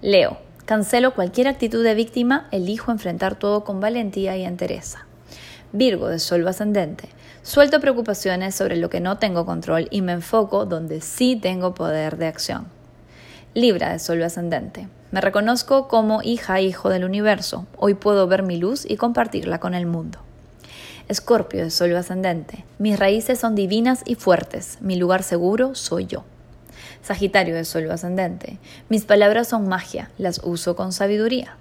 Leo. 0.00 0.48
Cancelo 0.69 1.15
cualquier 1.15 1.49
actitud 1.49 1.83
de 1.83 1.95
víctima, 1.95 2.47
elijo 2.51 2.93
enfrentar 2.93 3.37
todo 3.37 3.65
con 3.65 3.81
valentía 3.81 4.37
y 4.37 4.45
entereza. 4.45 5.07
Virgo 5.73 6.09
de 6.09 6.19
Sol 6.19 6.47
ascendente. 6.47 7.09
Suelto 7.43 7.81
preocupaciones 7.81 8.55
sobre 8.55 8.77
lo 8.77 8.91
que 8.91 9.01
no 9.01 9.17
tengo 9.17 9.47
control 9.47 9.89
y 9.91 10.03
me 10.03 10.13
enfoco 10.13 10.67
donde 10.67 11.01
sí 11.01 11.37
tengo 11.37 11.73
poder 11.73 12.19
de 12.19 12.27
acción. 12.27 12.67
Libra 13.55 13.93
de 13.93 13.99
Sol 13.99 14.23
ascendente. 14.23 14.89
Me 15.11 15.23
reconozco 15.23 15.89
como 15.89 16.21
hija 16.23 16.61
hijo 16.61 16.91
del 16.91 17.07
universo. 17.07 17.65
Hoy 17.79 17.95
puedo 17.95 18.27
ver 18.27 18.43
mi 18.43 18.59
luz 18.59 18.85
y 18.87 18.99
compartirla 18.99 19.61
con 19.61 19.75
el 19.75 19.87
mundo. 19.87 20.19
Escorpio 21.09 21.65
de 21.65 21.71
Sol 21.71 21.97
ascendente. 21.97 22.67
Mis 22.79 22.99
raíces 22.99 23.39
son 23.39 23.55
divinas 23.55 24.03
y 24.05 24.17
fuertes. 24.17 24.77
Mi 24.83 24.97
lugar 24.97 25.23
seguro 25.23 25.75
soy 25.75 26.05
yo. 26.05 26.25
Sagitario 27.09 27.55
de 27.55 27.65
Sol 27.65 27.91
ascendente. 27.91 28.59
Mis 28.91 29.07
palabras 29.07 29.49
son 29.49 29.67
magia, 29.67 30.11
las 30.19 30.43
uso 30.45 30.77
con 30.77 30.93
sabiduría. 30.93 31.57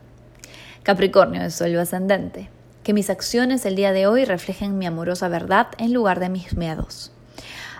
Capricornio 0.83 1.41
de 1.41 1.51
Sol 1.51 1.73
ascendente 1.79 2.49
que 2.83 2.91
mis 2.91 3.09
acciones 3.09 3.65
el 3.65 3.77
día 3.77 3.93
de 3.93 4.07
hoy 4.07 4.25
reflejen 4.25 4.77
mi 4.77 4.85
amorosa 4.85 5.29
verdad 5.29 5.67
en 5.77 5.93
lugar 5.93 6.19
de 6.19 6.27
mis 6.27 6.57
miedos. 6.57 7.13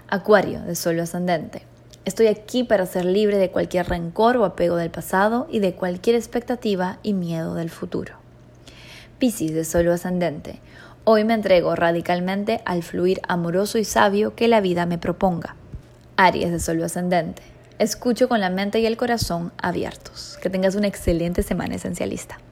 Acuario 0.07 0.62
de 0.62 0.75
Sol 0.75 0.97
ascendente. 1.01 1.63
Estoy 2.05 2.27
aquí 2.27 2.63
para 2.63 2.86
ser 2.86 3.03
libre 3.03 3.38
de 3.38 3.51
cualquier 3.51 3.89
rencor 3.89 4.38
o 4.38 4.45
apego 4.45 4.77
del 4.77 4.89
pasado 4.89 5.45
y 5.51 5.59
de 5.59 5.74
cualquier 5.74 6.15
expectativa 6.15 7.00
y 7.03 7.12
miedo 7.12 7.53
del 7.53 7.69
futuro. 7.69 8.13
Piscis 9.19 9.53
de 9.53 9.65
Sol 9.65 9.89
ascendente. 9.89 10.62
Hoy 11.03 11.25
me 11.25 11.33
entrego 11.33 11.75
radicalmente 11.75 12.62
al 12.63 12.81
fluir 12.81 13.19
amoroso 13.27 13.77
y 13.77 13.83
sabio 13.83 14.36
que 14.36 14.47
la 14.47 14.62
vida 14.62 14.86
me 14.86 14.97
proponga. 14.97 15.57
Aries 16.15 16.50
de 16.50 16.62
Sol 16.62 16.81
ascendente. 16.81 17.56
Escucho 17.79 18.27
con 18.27 18.39
la 18.39 18.50
mente 18.50 18.79
y 18.79 18.88
el 18.88 18.98
corazón 18.98 19.51
abiertos. 19.62 20.39
Que 20.41 20.50
tengas 20.50 20.74
una 20.74 20.88
excelente 20.88 21.43
semana 21.43 21.75
esencialista. 21.75 22.39